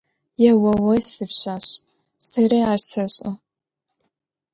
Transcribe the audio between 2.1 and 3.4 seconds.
seri ar seş'e.